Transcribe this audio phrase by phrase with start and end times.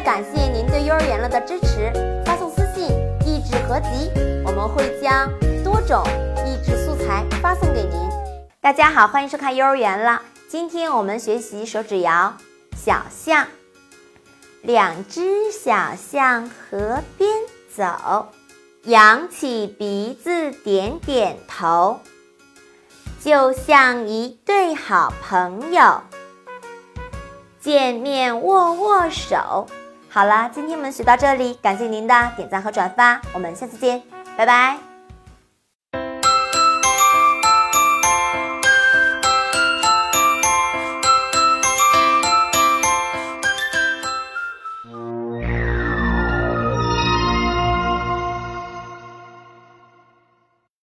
[0.00, 1.92] 感谢您对幼儿园了的支持，
[2.24, 2.88] 发送私信
[3.26, 4.10] “益智合集”，
[4.46, 5.28] 我们会将
[5.64, 6.02] 多种
[6.46, 8.08] 益智素材发送给您。
[8.60, 10.22] 大家好，欢迎收看幼儿园了。
[10.48, 12.34] 今天我们学习手指谣
[12.76, 13.44] 《小象》。
[14.62, 17.30] 两只小象河边
[17.74, 18.28] 走，
[18.84, 22.00] 扬起鼻子点点头，
[23.20, 26.00] 就像一对好朋友。
[27.60, 29.66] 见面握握手。
[30.18, 34.02] 好了，今天我们学到这里，感谢您的点赞和转发，我们下次见，
[34.36, 34.97] 拜拜。